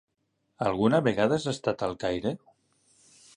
[0.69, 2.33] Alguna vegada has estat al Caire?